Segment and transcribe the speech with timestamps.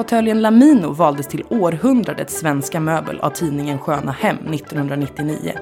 [0.00, 5.52] Fåtöljen Lamino valdes till århundradets svenska möbel av tidningen Sköna Hem 1999.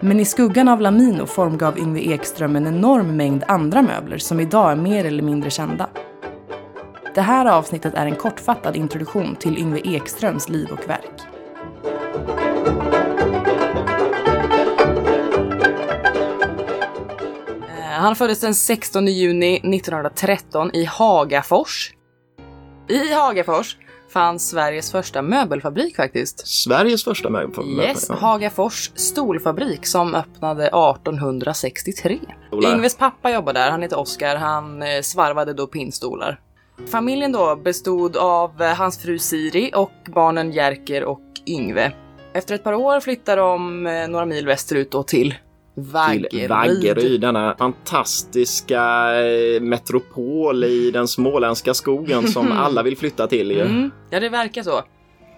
[0.00, 4.72] Men i skuggan av Lamino formgav Yngve Ekström en enorm mängd andra möbler som idag
[4.72, 5.88] är mer eller mindre kända.
[7.14, 11.31] Det här avsnittet är en kortfattad introduktion till Yngve Ekströms liv och verk.
[18.02, 21.94] Han föddes den 16 juni 1913 i Hagafors.
[22.88, 23.76] I Hagafors
[24.12, 26.46] fanns Sveriges första möbelfabrik faktiskt.
[26.46, 27.78] Sveriges första möbelfabrik.
[27.78, 28.14] Yes, Ja.
[28.14, 32.18] Hagafors stolfabrik som öppnade 1863.
[32.46, 32.72] Stolar.
[32.72, 36.40] Yngves pappa jobbade där, han heter Oskar, han eh, svarvade då pinnstolar.
[36.86, 41.92] Familjen då bestod av eh, hans fru Siri och barnen Jerker och Yngve.
[42.32, 45.34] Efter ett par år flyttade de eh, några mil västerut då till
[45.74, 46.30] Vaggeryd.
[46.30, 53.50] Till Vaggeryd, denna fantastiska eh, metropol i den småländska skogen som alla vill flytta till.
[53.50, 53.60] ju.
[53.60, 54.82] Mm, ja, det verkar så.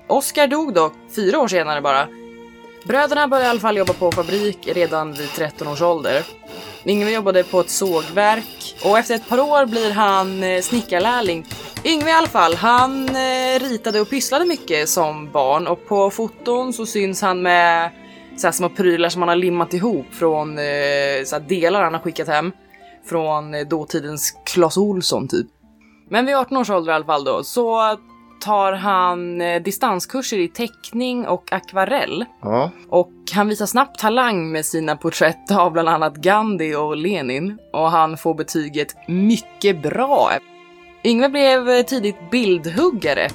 [0.08, 2.08] Oskar dog dock fyra år senare bara.
[2.84, 6.22] Bröderna började i alla fall jobba på fabrik redan vid 13 års ålder.
[6.84, 11.46] Yngve jobbade på ett sågverk och efter ett par år blir han eh, snickarlärling.
[11.84, 16.72] Yngve i alla fall, han eh, ritade och pysslade mycket som barn och på foton
[16.72, 17.90] så syns han med
[18.36, 20.64] så här små prylar som han har limmat ihop från eh,
[21.24, 22.52] så delar han har skickat hem
[23.08, 25.46] från eh, dåtidens Clas Ohlson typ.
[26.08, 27.98] Men vid 18 års ålder i alla fall då så
[28.40, 32.70] tar han eh, distanskurser i teckning och akvarell Ja.
[32.88, 37.90] och han visar snabbt talang med sina porträtt av bland annat Gandhi och Lenin och
[37.90, 40.30] han får betyget mycket bra.
[41.04, 43.28] Yngve blev tidigt bildhuggare.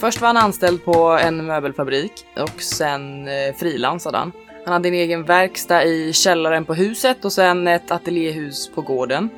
[0.00, 4.32] Först var han anställd på en möbelfabrik och sen eh, frilansade han.
[4.64, 9.28] Han hade en egen verkstad i källaren på huset och sen ett ateljéhus på gården.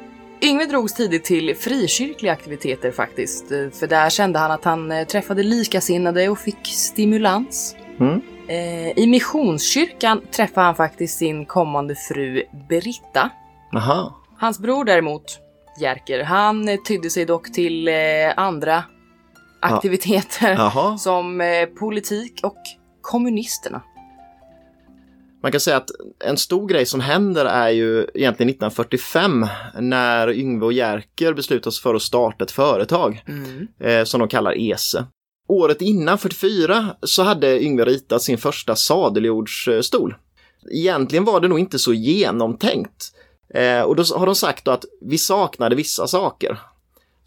[0.43, 5.07] Yngve drogs tidigt till frikyrkliga aktiviteter faktiskt, eh, för där kände han att han eh,
[5.07, 7.77] träffade likasinnade och fick stimulans.
[8.01, 8.21] Mm.
[8.49, 13.31] Eh, I Missionskyrkan träffade han faktiskt sin kommande fru Britta.
[13.75, 14.23] Aha.
[14.39, 15.39] Hans bror däremot,
[15.81, 17.89] Jerker, han tydde sig dock till
[18.37, 18.85] andra
[19.61, 20.99] aktiviteter Jaha.
[20.99, 22.59] som eh, politik och
[23.01, 23.83] kommunisterna.
[25.43, 25.91] Man kan säga att
[26.25, 29.47] en stor grej som händer är ju egentligen 1945
[29.81, 33.25] när Yngve och Jerker beslutar sig för att starta ett företag
[33.81, 35.07] eh, som de kallar ESE.
[35.49, 40.15] Året innan, 44, så hade Yngve ritat sin första sadeljordsstol.
[40.71, 43.13] Egentligen var det nog inte så genomtänkt.
[43.55, 46.59] Eh, och då har de sagt då att vi saknade vissa saker.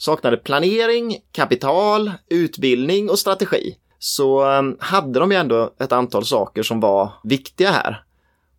[0.01, 3.75] Saknade planering, kapital, utbildning och strategi.
[4.00, 8.03] Så eh, hade de ju ändå ett antal saker som var viktiga här.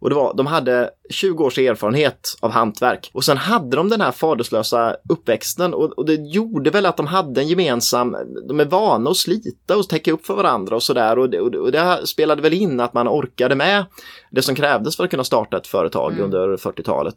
[0.01, 4.01] Och det var, de hade 20 års erfarenhet av hantverk och sen hade de den
[4.01, 8.17] här faderslösa uppväxten och, och det gjorde väl att de hade en gemensam,
[8.49, 11.55] de är vana att slita och täcka upp för varandra och sådär och, det- och,
[11.55, 13.85] och det spelade väl in att man orkade med
[14.31, 16.25] det som krävdes för att kunna starta ett företag Mm.
[16.25, 17.15] under 40-talet.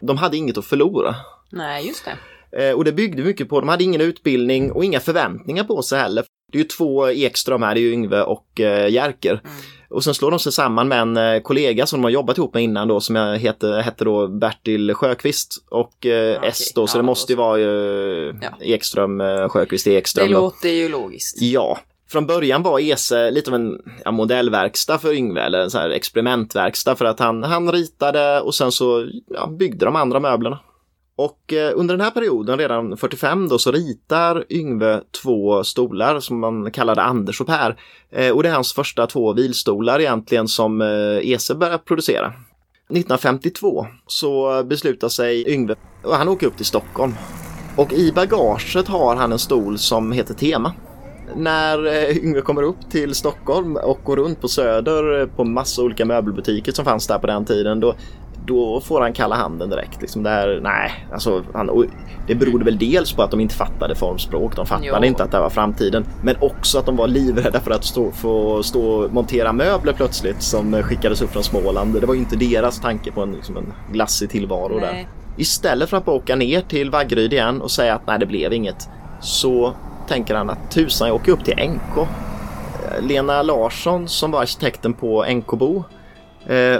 [0.00, 1.14] De hade inget att förlora.
[1.50, 2.16] Nej, just det.
[2.52, 5.98] Eh, och det byggde mycket på, de hade ingen utbildning och inga förväntningar på sig
[5.98, 6.24] heller.
[6.52, 9.40] Det är ju två Ekström här, det är ju Yngve och eh, Jerker.
[9.90, 12.54] Och sen slår de sig samman med en eh, kollega som de har jobbat ihop
[12.54, 16.96] med innan då som heter, hette då Bertil Sjöqvist och eh, Okej, S då, så
[16.96, 18.48] ja, det måste ju vara ju Ja.
[18.60, 20.32] Ekström, eh, Sjöqvist, Det Ekström.
[20.32, 20.40] då.
[20.40, 21.42] låter ju logiskt.
[21.42, 21.78] Ja.
[22.08, 25.90] Från början var ESE lite av en ja, modellverkstad för Yngve, eller en så här
[25.90, 30.58] experimentverkstad för att han, han ritade och sen så ja, byggde de andra möblerna.
[31.16, 36.40] Och eh, under den här perioden, redan 45 då, så ritar Yngve två stolar som
[36.40, 37.76] man kallade Anders och Per.
[38.10, 42.26] Eh, och det är hans första två vilstolar egentligen som eh, ESE börjar producera.
[42.26, 47.14] 1952 så beslutar sig Yngve, och han åker upp till Stockholm.
[47.76, 50.72] Och i bagaget har han en stol som heter Tema.
[51.36, 55.82] När eh, Yngve kommer upp till Stockholm och går runt på Söder eh, på massa
[55.82, 57.94] olika möbelbutiker som fanns där på den tiden, då,
[58.46, 60.00] då får han kalla handen direkt.
[60.00, 61.88] Liksom där, nej, alltså, han,
[62.26, 65.04] det berodde väl dels på att de inte fattade formspråk, de fattade Jo.
[65.04, 68.62] inte att det var framtiden, men också att de var livrädda för att stå, få
[68.62, 72.00] stå och montera möbler plötsligt som skickades upp från Småland.
[72.00, 74.92] Det var ju inte deras tanke på en, liksom en glassig tillvaro där.
[74.92, 75.08] Nej.
[75.36, 78.52] Istället för att bara åka ner till Vaggeryd igen och säga att nej det blev
[78.52, 78.88] inget
[79.20, 79.72] så
[80.08, 81.98] tänker han att tusan jag åker upp till NK.
[81.98, 85.84] Eh, Lena Larsson som var arkitekten på NK-bo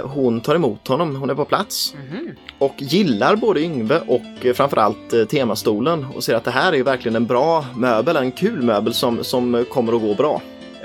[0.03, 2.31] hon tar emot honom, hon är på plats Mhm.
[2.59, 6.83] och gillar både Yngve och eh, framförallt eh, temastolen och ser att det här är
[6.83, 10.41] verkligen en bra möbel, en kul möbel som, som kommer att gå bra.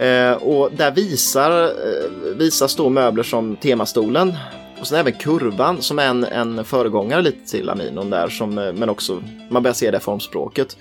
[0.06, 4.32] Eh, och där visar, eh, visas då möbler som temastolen
[4.80, 8.72] Och sen även kurvan som är en, en föregångare lite till Laminon där, som, eh,
[8.72, 10.76] men också man börjar se det formspråket.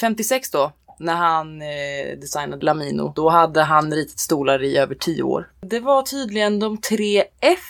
[0.00, 5.22] 56 då, när han eh, designade Lamino, då hade han ritat stolar i över 10
[5.22, 5.50] år.
[5.60, 7.24] Det var tydligen de tre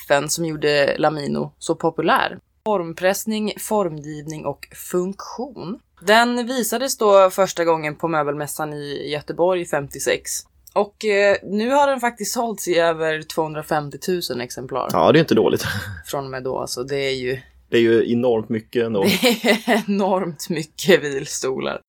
[0.09, 2.39] F'n som gjorde Lamino så populär.
[2.65, 5.79] Formpressning, formgivning och funktion.
[6.01, 10.31] Den visades då första gången på möbelmässan i Göteborg 56.
[10.73, 13.99] Och eh, nu har den faktiskt sålts i över 250
[14.31, 14.89] 000 exemplar.
[14.93, 15.65] Ja, det är inte dåligt.
[16.07, 16.83] Från och med då alltså.
[16.83, 17.41] Det är ju...
[17.69, 19.03] Det är ju enormt mycket ändå.
[19.23, 21.81] Det är enormt mycket vilstolar.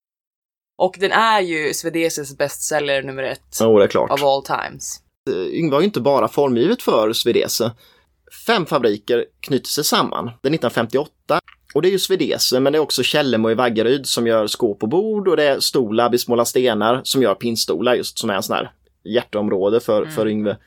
[0.77, 3.57] Och den är ju Swedeses bestseller nummer ett.
[3.62, 4.12] Jo, det är klart.
[4.12, 5.01] Of all times.
[5.51, 7.71] Yngve var ju inte bara formgivet för Svedese.
[8.47, 10.25] Fem fabriker knyter sig samman.
[10.25, 11.39] Det är 1958
[11.74, 14.83] och det är ju Svedese, men det är också Källemo i Vaggeryd som gör skåp
[14.83, 18.33] och bord och det är Stolab i Småla Stenar som gör pinnstolar just som är
[18.33, 18.71] en sån här
[19.03, 20.13] hjärteområde för, mm.
[20.13, 20.57] för Yngve.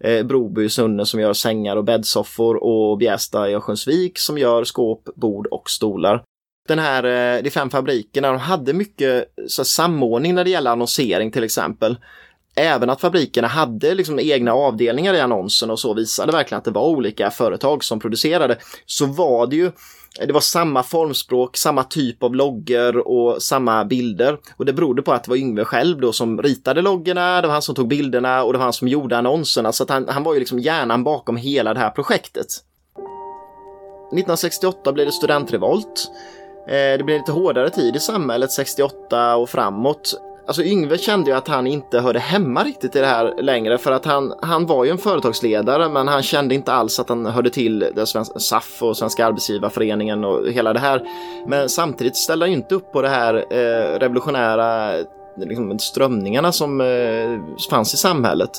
[0.00, 4.64] Eh, Broby i Sunne som gör sängar och bäddsoffor och Bjästa i Örnsköldsvik som gör
[4.64, 6.22] skåp, bord och stolar.
[6.68, 7.04] Den här,
[7.36, 11.96] eh, de fem fabrikerna, de hade mycket så samordning när det gäller annonsering till exempel
[12.56, 16.70] även att fabrikerna hade liksom egna avdelningar i annonsen och så visade verkligen att det
[16.70, 19.72] var olika företag som producerade, så var det ju
[20.26, 24.38] det var samma formspråk, samma typ av loggor och samma bilder.
[24.56, 27.52] Och det berodde på att det var Yngve själv då som ritade loggorna, det var
[27.52, 29.72] han som tog bilderna och det var han som gjorde annonserna.
[29.72, 32.46] Så att han, han var ju liksom hjärnan bakom hela det här projektet.
[34.12, 36.10] 1968 blev det studentrevolt.
[36.68, 40.14] Eh, det blev lite hårdare tid i samhället 68 och framåt.
[40.46, 43.92] Alltså Yngve kände ju att han inte hörde hemma riktigt i det här längre för
[43.92, 47.50] att han, han var ju en företagsledare men han kände inte alls att han hörde
[47.50, 51.02] till det svenska, SAF och Svenska Arbetsgivarföreningen och hela det här.
[51.46, 54.94] Men samtidigt ställde han ju inte upp på det här eh, revolutionära
[55.36, 58.50] liksom, strömningarna som eh, fanns i samhället.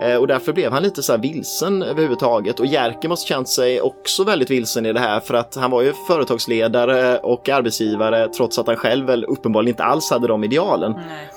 [0.00, 2.60] Eh, och därför blev han lite så vilsen överhuvudtaget.
[2.60, 5.82] Och Jerker måste känt sig också väldigt vilsen i det här för att han var
[5.82, 10.92] ju företagsledare och arbetsgivare trots att han själv väl uppenbarligen inte alls hade de idealen.
[10.92, 11.30] Nej.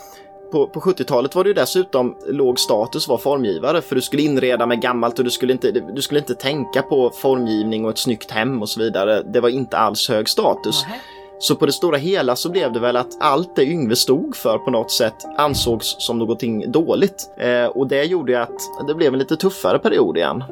[0.51, 4.21] På, på 70-talet var det ju dessutom låg status att vara formgivare för du skulle
[4.21, 7.97] inreda med gammalt och du skulle, inte, du skulle inte tänka på formgivning och ett
[7.97, 9.23] snyggt hem och så vidare.
[9.23, 10.85] Det var inte alls hög status.
[10.89, 10.99] Nej.
[11.39, 14.57] Så på det stora hela så blev det väl att allt det Yngve stod för
[14.57, 17.29] på något sätt ansågs som någonting dåligt.
[17.37, 20.43] Eh, och det gjorde ju att det blev en lite tuffare period igen.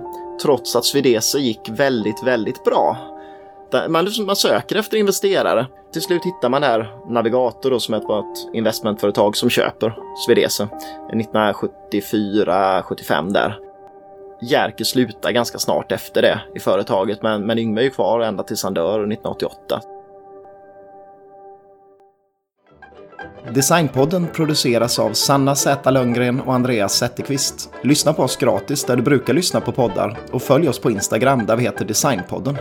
[0.42, 2.98] Trots att Swedese gick väldigt, väldigt bra.
[3.90, 5.68] Man, man söker efter investerare.
[5.94, 8.04] Till slut hittar man här Navigator då, som är ett
[8.54, 10.68] investmentföretag som köper Swedese.
[11.14, 13.60] 1974-75 där.
[14.42, 18.44] Jerker slutar ganska snart efter det i företaget men, men Yngve är ju kvar ända
[18.44, 19.82] tills han dör 1988.
[23.54, 27.70] Designpodden produceras av Sanna Z Lönngren och Andreas Zetterqvist.
[27.84, 31.46] Lyssna på oss gratis där du brukar lyssna på poddar och följ oss på Instagram
[31.46, 32.58] där vi heter Designpodden.